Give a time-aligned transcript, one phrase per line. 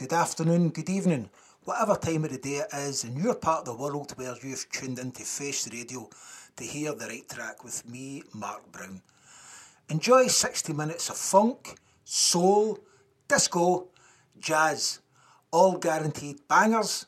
[0.00, 1.28] Good afternoon, good evening,
[1.64, 4.66] whatever time of the day it is in your part of the world where you've
[4.70, 6.08] tuned into Face Radio
[6.56, 9.02] to hear the right track with me, Mark Brown.
[9.90, 12.78] Enjoy 60 minutes of funk, soul,
[13.28, 13.88] disco,
[14.38, 15.00] jazz,
[15.50, 17.04] all guaranteed bangers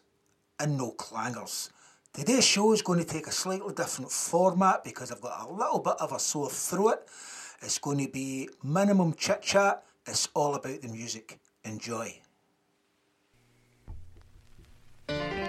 [0.61, 1.71] and no clangers.
[2.13, 5.79] Today's show is going to take a slightly different format because I've got a little
[5.79, 6.99] bit of a sore throat.
[7.63, 11.39] It's going to be minimum chit chat, it's all about the music.
[11.65, 12.21] Enjoy.
[15.21, 15.42] Right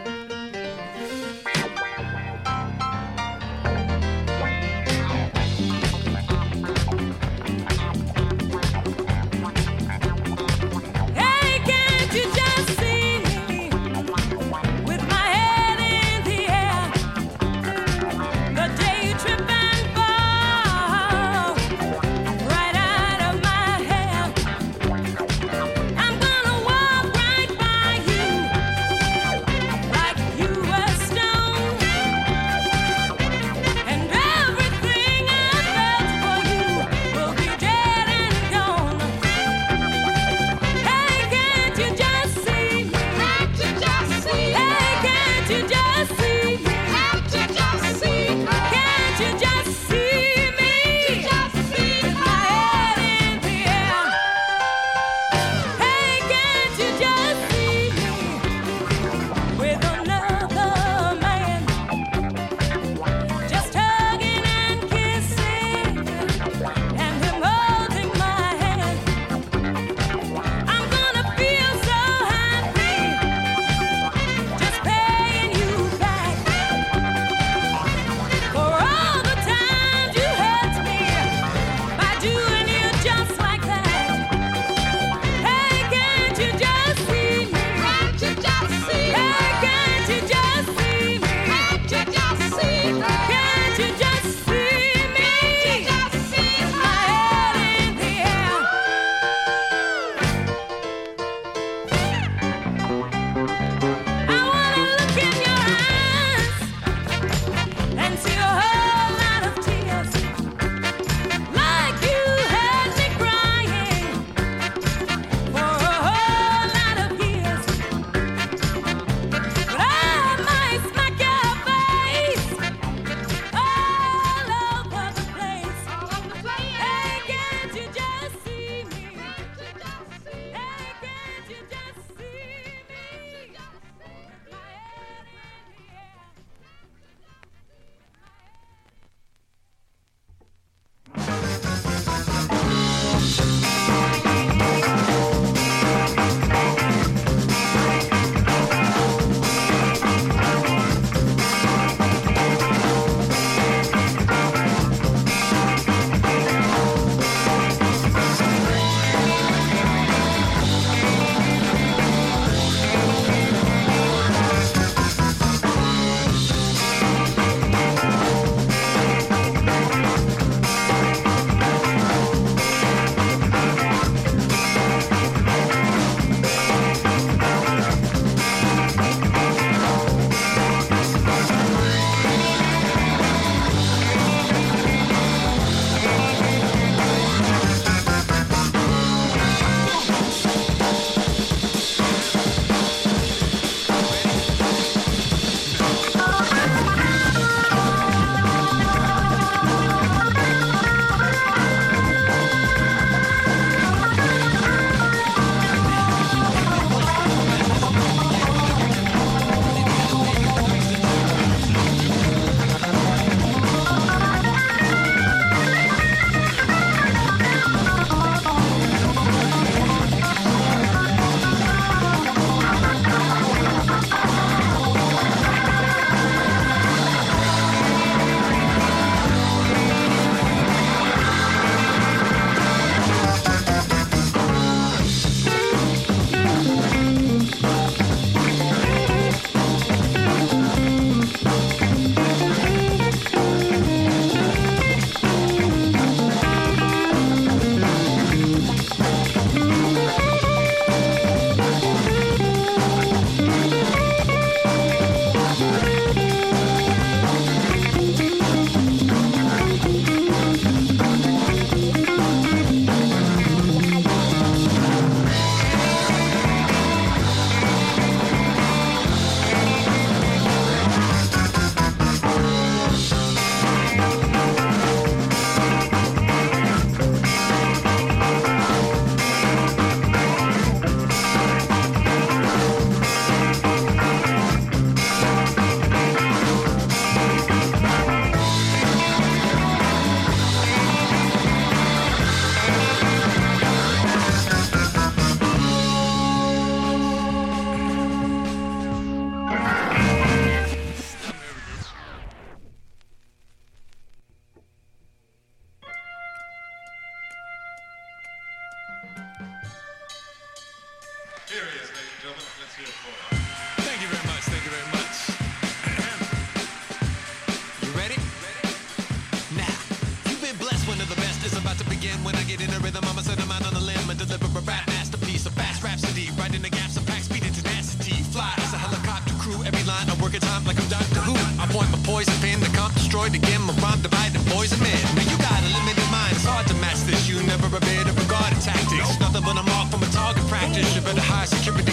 [339.33, 340.95] father, but I'm off from a target practice.
[340.95, 341.92] You better high security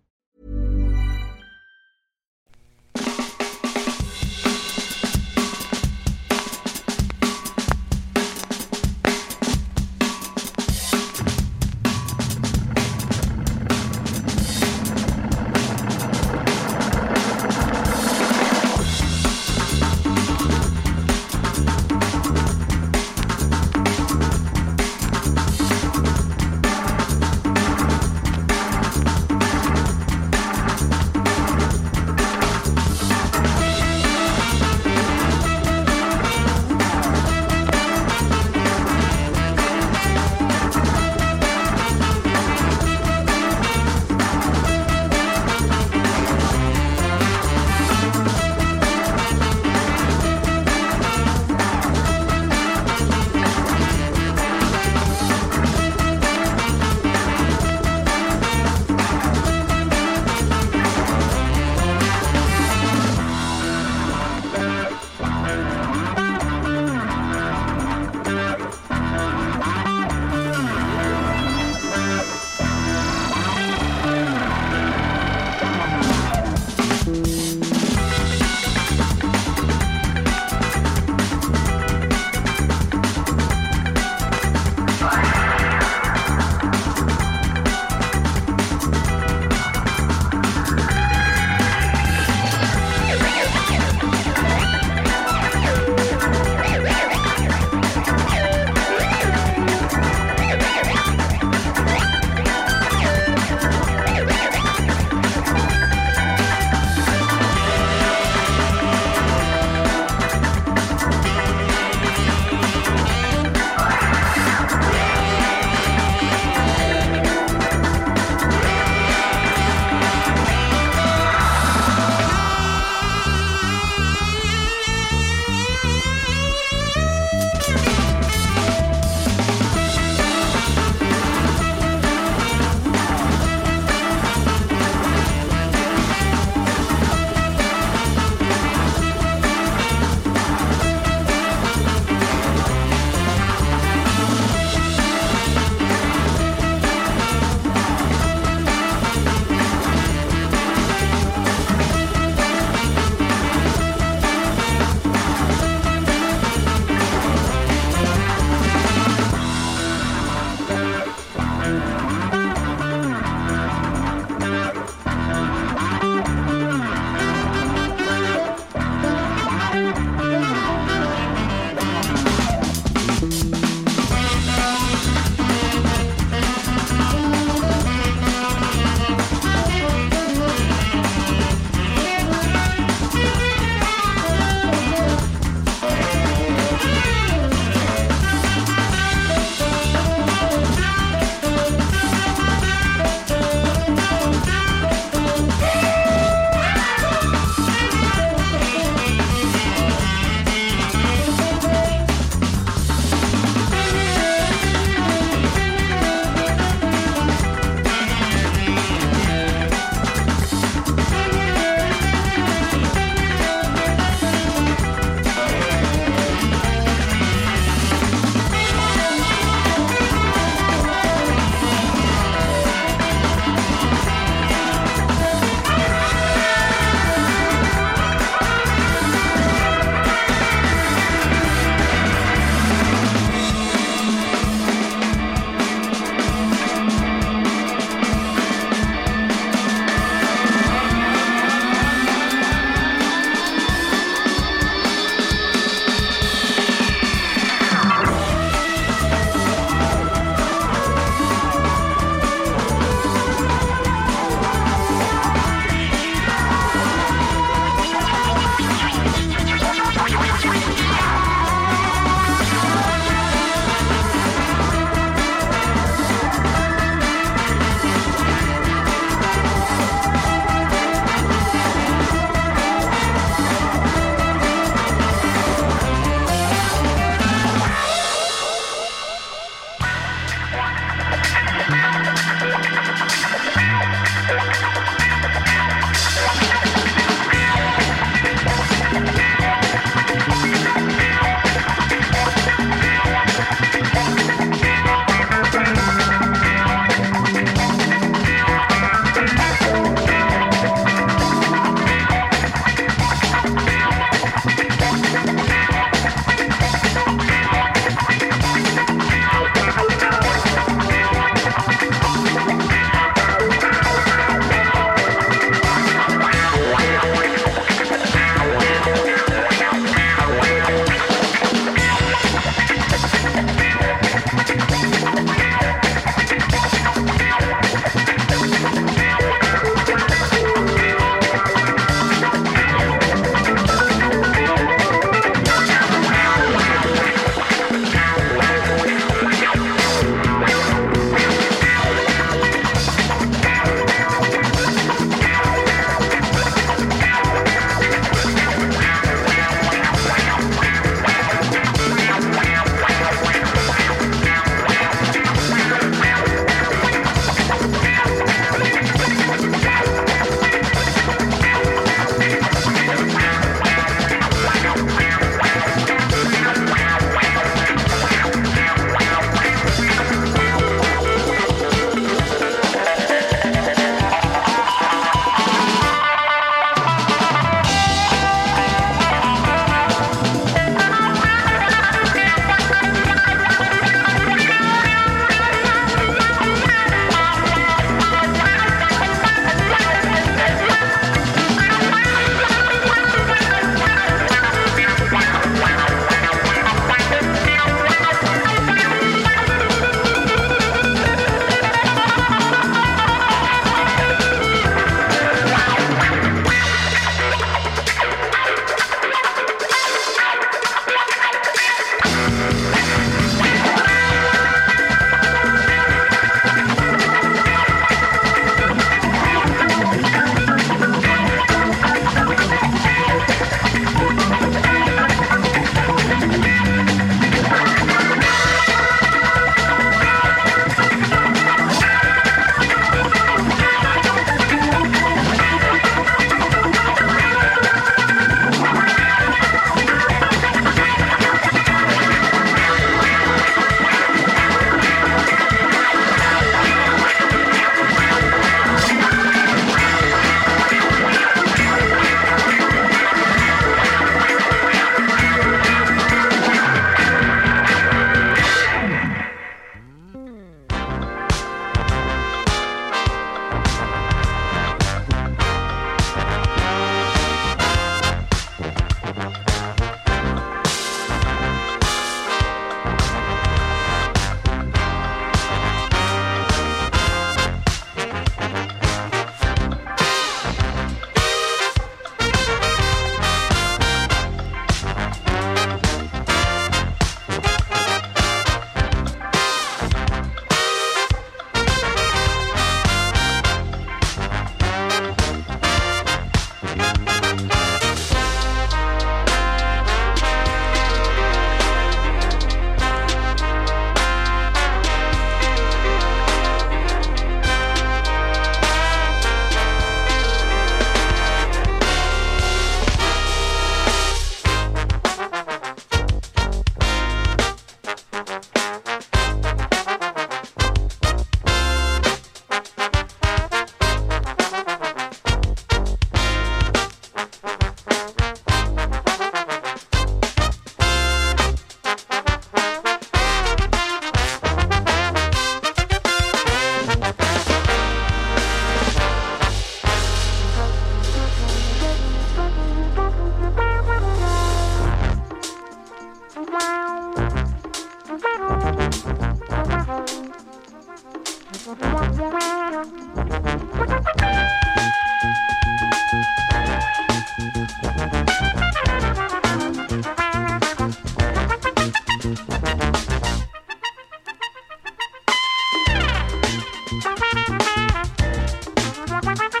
[569.23, 569.60] Bye-bye.